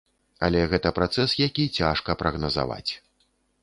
Але 0.47 0.63
гэта 0.71 0.93
працэс, 0.99 1.37
які 1.47 1.69
цяжка 1.79 2.19
прагназаваць. 2.25 2.87